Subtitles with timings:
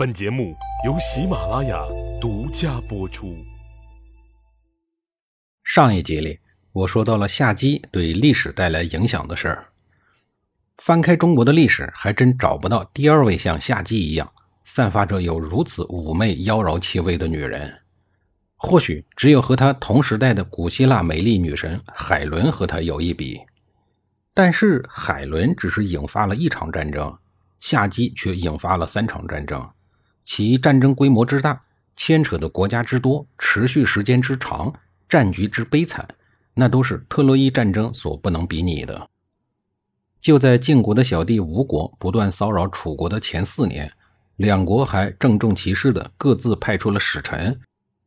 [0.00, 0.56] 本节目
[0.86, 1.78] 由喜马拉雅
[2.18, 3.36] 独家播出。
[5.62, 6.40] 上一集里，
[6.72, 9.66] 我说到了夏姬对历史带来影响的事儿。
[10.78, 14.32] 翻开中国的历史，还真找不到第二位像夏姬一样
[14.64, 17.82] 散发着有如此妩媚妖娆气味的女人。
[18.56, 23.38] 或许只有和她同时代的古希腊美丽女神海伦和她有一比。
[24.32, 27.14] 但是海伦只是引发了一场战争，
[27.58, 29.70] 夏姬却引发了三场战争。
[30.24, 31.62] 其战争规模之大，
[31.96, 34.72] 牵扯的国家之多，持续时间之长，
[35.08, 36.06] 战局之悲惨，
[36.54, 39.08] 那都是特洛伊战争所不能比拟的。
[40.20, 43.90] 就在晋国的小弟吴国不断骚扰楚国的前四年，
[44.36, 47.58] 两国还郑重其事的各自派出了使臣，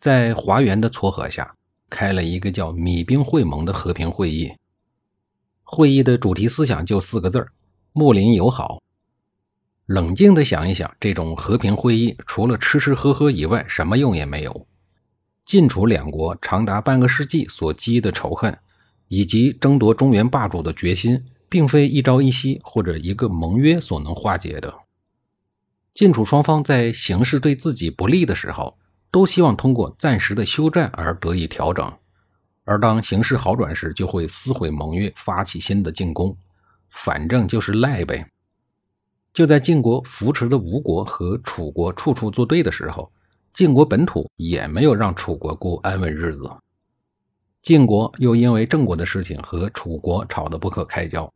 [0.00, 1.54] 在华元的撮合下，
[1.90, 4.52] 开了一个叫“米兵会盟”的和平会议。
[5.62, 7.52] 会议的主题思想就四个字儿：
[7.92, 8.82] 睦邻友好。
[9.88, 14.66] 冷静地想一想，这种和平会议除了吃吃喝喝以外，什么用也没有。
[15.46, 18.58] 晋楚两国长达半个世纪所积的仇恨，
[19.08, 24.74] 以及争夺中原霸主的决心，并非一朝一夕或者一个盟约所能化解的。
[25.94, 28.76] 晋楚双方在形势对自己不利的时候，
[29.10, 31.90] 都希望通过暂时的休战而得以调整；
[32.64, 36.36] 而当形势好转时，就会撕毁盟约，发起新的进攻。
[36.90, 38.26] 反正就是赖呗。
[39.38, 43.08] 就在晋国扶持的吴国和楚国处处作对的时候，
[43.52, 46.50] 晋国本土也没有让楚国过安稳日子。
[47.62, 51.32] 晋国又因为郑国的事情和楚国吵得不可开交。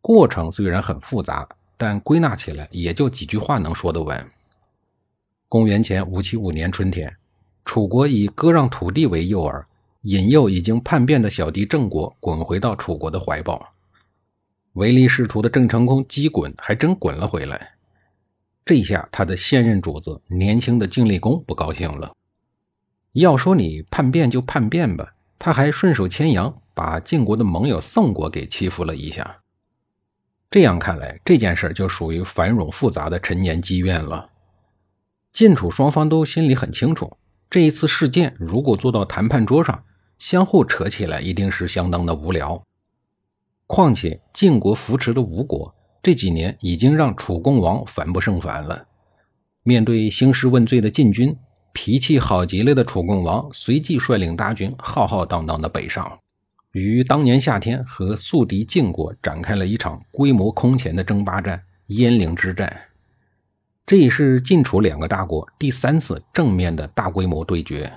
[0.00, 4.24] 过程虽然很复杂，但归纳起来也就几句话能说得完。
[5.48, 7.12] 公元前五七五年春天，
[7.64, 9.64] 楚国以割让土地为诱饵，
[10.02, 13.66] 引诱已经叛变的小弟郑国滚回到楚国的怀抱。
[14.76, 17.76] 唯利是图的郑成功击滚，还真滚了回来。
[18.62, 22.12] 这下他的现任主子年轻的晋厉公不高兴了。
[23.12, 29.38] 要说你叛变就叛变吧，他还顺手牵羊把晋国的盟友宋国给欺负了一下。
[30.50, 34.28] 这样看来，这件事就属于繁冗复杂的陈年积怨了。
[35.32, 37.16] 晋楚双方都心里很清楚，
[37.48, 39.84] 这一次事件如果坐到谈判桌上，
[40.18, 42.62] 相互扯起来一定是相当的无聊。
[43.66, 48.86] 况且晋国扶持的吴国这几年已经让楚共王烦不胜烦了。
[49.64, 51.36] 面对兴师问罪的晋军，
[51.72, 56.16] 脾气好极了的楚共王随即率领大军浩浩荡荡的北上，
[56.70, 62.72] 于当年夏天和宿敌晋国展开了一场规模空前的争霸战——鄢陵之战。
[63.84, 67.92] 这也是晋楚两个大国第三次正面的大规模对决。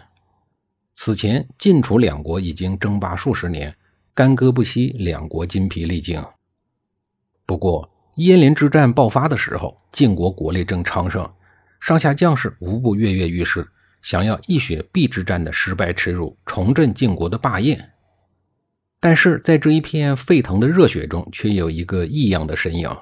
[0.95, 3.75] 此前晋楚两国已经争霸数十年。
[4.19, 6.21] 干戈不息，两国筋疲力尽。
[7.45, 11.25] 不过，鄢陵之战爆发的时候，晋国国力正昌盛，
[11.79, 13.65] 上下将士无不跃跃欲试，
[14.01, 17.91] 想要一雪璧之战的失败耻辱，重振晋国的霸业。
[18.99, 22.93] 但是在这一片沸腾的热血中，却有一个异样的身影。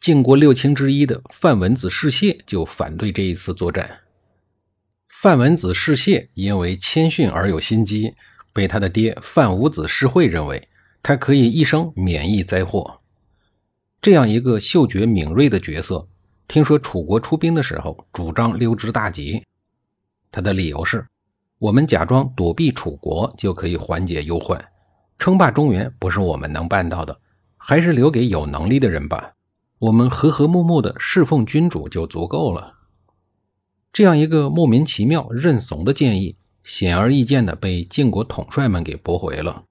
[0.00, 4.00] 晋国六卿之一的范文子士燮就反对这一次作战。
[5.08, 8.16] 范文子士燮因为谦逊而有心机。
[8.56, 10.70] 被他的爹范武子世会认为，
[11.02, 13.00] 他可以一生免疫灾祸。
[14.00, 16.08] 这样一个嗅觉敏锐的角色，
[16.48, 19.44] 听说楚国出兵的时候，主张溜之大吉。
[20.32, 21.06] 他的理由是：
[21.58, 24.58] 我们假装躲避楚国，就可以缓解忧患。
[25.18, 27.20] 称霸中原不是我们能办到的，
[27.58, 29.34] 还是留给有能力的人吧。
[29.80, 32.72] 我们和和睦睦的侍奉君主就足够了。
[33.92, 36.36] 这样一个莫名其妙、认怂的建议。
[36.66, 39.66] 显而易见的被晋国统帅们给驳回了。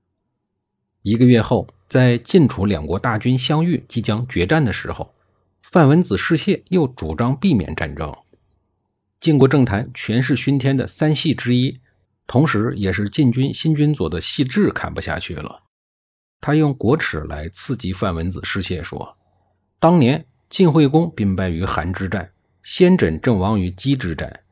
[1.01, 5.13] 一个月后，在晋楚两国大军相遇、即将决战的时候，
[5.61, 8.15] 范文子士燮又主张避免战争。
[9.19, 11.81] 晋国政坛权势熏天的三系之一，
[12.25, 15.63] 同时也是晋军新军佐的细致看不下去了。
[16.39, 19.17] 他用国耻来刺激范文子士燮说
[19.81, 22.31] ：“当年晋惠公兵败于韩之战，
[22.63, 24.43] 先轸阵亡于姬之战，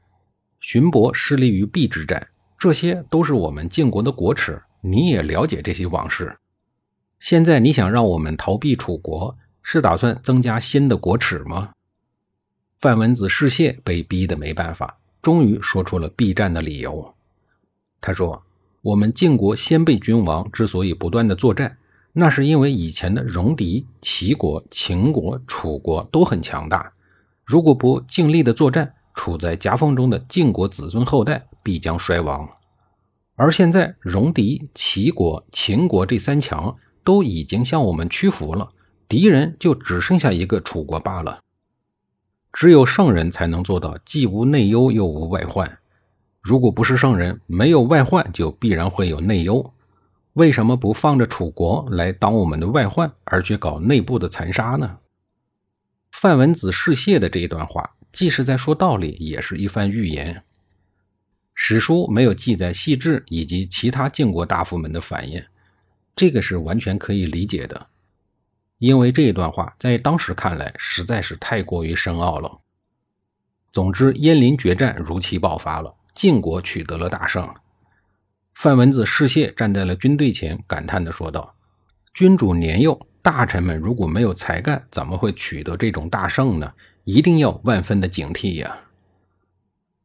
[0.60, 2.28] 荀伯失利于毕之战。”
[2.64, 6.38] 这些都是我们晋国的国耻，你也了解这些往事。
[7.20, 11.74] 现在你想让我们逃避楚国，是打算增加新的国耻吗？
[12.80, 17.14] 范文子士燮被逼得没办法，终于说出了避战的理由。
[18.00, 18.42] 他说
[18.82, 21.78] ：“我们晋国先辈君王之所以不断的作战，
[22.14, 26.94] 那是因为以前的戎狄、齐国、秦国、楚国都很强大，
[27.44, 32.48] 如果不尽力的作战。”处在夹缝中的晋国子孙后代必将衰亡，
[33.36, 38.70] 而现在戎狄、齐国、秦国这三强都已经向我们屈服了，
[39.08, 41.40] 敌人就只剩下一个楚国罢了。
[42.52, 45.80] 只有圣人才能做到既无内忧又无外患。
[46.42, 49.74] 如果不是圣人，没有外患，就必然会有内忧。
[50.34, 54.98] 为什么不放着楚国来当我们的外患，而去搞内部的残杀呢？
[56.12, 60.44] 范文子示谢的这一段话，既是在说道理，也是一番预言。
[61.66, 65.42] 史书没有记载细致以及其他晋国大夫们的反应，
[66.14, 67.88] 这个是完全可以理解的，
[68.80, 72.60] 因为这一段话在当时看来实在是太过于深奥了。
[73.72, 75.96] 总之，鄢陵决战如期爆发了。
[76.14, 77.50] 晋国取得了大胜，
[78.56, 81.56] 范文子示谢，站在了军队前，感叹地说道
[82.14, 86.74] ：“君主年幼，大臣们如果没有才干，怎么会取得这种大胜呢？
[87.06, 88.80] 一定要万分的警惕呀！”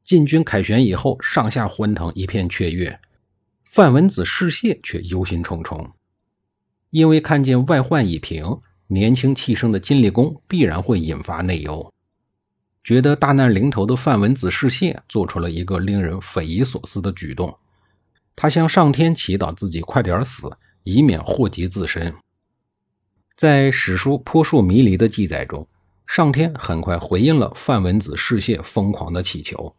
[0.08, 2.98] 进军凯旋以后，上下欢腾，一片雀跃。
[3.66, 5.90] 范文子示谢，却忧心忡忡，
[6.88, 11.92] 因为看见外患已平，年轻气盛的金立公必然会引发内忧。
[12.82, 17.58] 觉得大难临头的范文子示谢，做出了一个令人匪夷所思的举动。
[18.34, 20.50] 他向上天祈祷自己快点死，
[20.84, 22.14] 以免祸及自身。
[23.36, 25.68] 在史书《扑朔迷离》的记载中，
[26.06, 29.76] 上天很快回应了范文子示谢疯狂的祈求。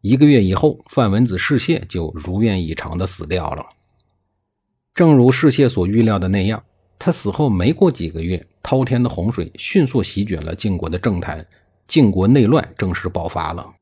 [0.00, 3.66] 一个月以后，范文子示谢就如愿以偿的死掉了。
[4.94, 6.62] 正如世谢所预料的那样，
[6.98, 11.46] 他死后没过几个月，滔天的洪水迅速席卷了晋国的政坛。
[11.86, 13.74] 晋国内乱正式爆发了。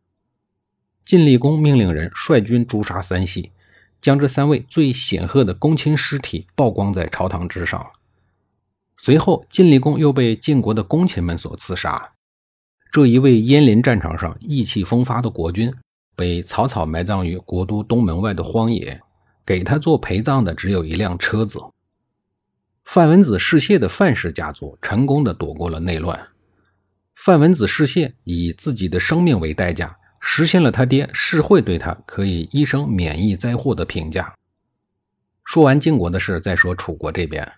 [1.04, 3.52] 晋厉公命令人率军诛杀三系，
[4.00, 7.86] 将这三位最显赫的公卿尸体曝光在朝堂之上。
[8.96, 12.14] 随后，晋厉公又被晋国的公卿们所刺杀。
[12.90, 15.70] 这一位鄢陵战场上意气风发的国君，
[16.18, 19.00] 被草草埋葬于国都东门外的荒野。
[19.46, 21.58] 给他做陪葬的只有一辆车子。
[22.84, 26.28] 范文子世谢的范氏家族成功的躲过了内乱。
[27.14, 34.34] 范文子示谢，以自己的生命为代价，实现了他爹世会对他可以一生免疫灾祸的评价。
[35.44, 37.50] 说完晋国的事，再说楚国这边。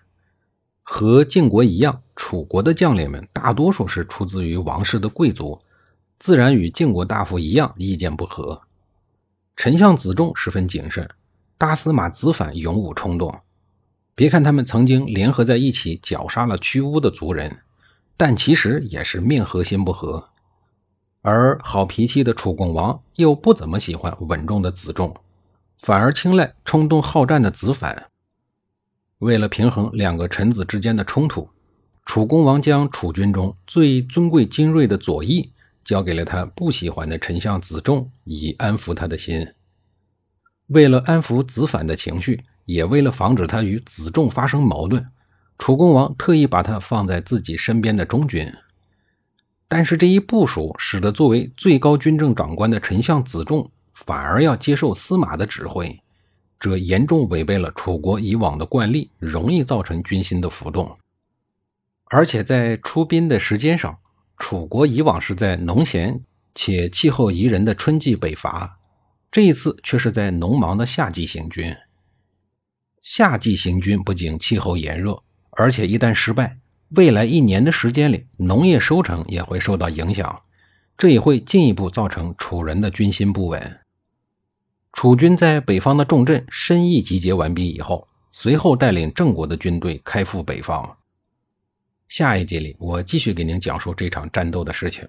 [0.81, 5.61] 和晋国一样，楚国的将领们大多数是出自于王室的贵族，
[6.21, 8.61] 自然与晋国大夫一样意见不合。
[9.55, 11.09] 丞相子仲十分谨慎，
[11.57, 13.39] 大司马子反勇武冲动。
[14.13, 17.61] 别看他们曾经联合在一起绞杀了屈巫的族人。
[18.15, 20.29] 但其实也是命和心不和，
[21.23, 25.15] 而好脾气的楚共王又不怎么喜欢稳重的子仲，
[25.79, 28.11] 反而青睐冲动好战的子反。
[29.17, 31.49] 为了平衡两个臣子之间的冲突，
[32.05, 35.51] 楚公王将楚军中最尊贵精锐的左翼
[35.83, 39.47] 交给了他不喜欢的丞相子仲，以安抚他的心。
[40.67, 45.05] 为了安抚子反的情绪，也为了防止他与子仲发生矛盾。
[45.57, 48.51] 楚恭王特意把他放在自己身边的中军，
[49.67, 55.99] 但是这一部署使得作为最高军政长官的丞相子仲反而要接受司马的指挥，
[56.59, 60.97] 这严重违背了楚国以往的惯例，容易造成军心的浮动。
[62.05, 63.99] 而且在出兵的时间上，
[64.41, 66.19] 楚国以往是在农闲
[66.55, 68.79] 且气候宜人的春季北伐，
[69.31, 71.73] 这一次却是在农忙的夏季行军。
[73.03, 75.21] 夏季行军不仅气候炎热。
[75.51, 76.57] 而且一旦失败，
[76.89, 80.41] 未来一年的时间里，农业收成也会受到影响，
[80.97, 83.79] 这也会进一步造成楚人的军心不稳。
[84.91, 90.97] 楚军在北方的重镇申邑集结完毕以后，随后带领郑国的军队开赴北方。
[92.11, 95.07] 下一集里，我继续给您讲述这场战斗的事情。